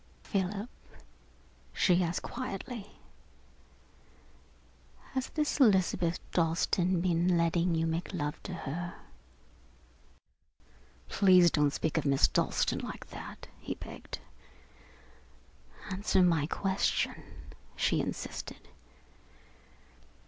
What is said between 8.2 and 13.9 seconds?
to her?" "Please don't speak of Miss Dalstan like that," he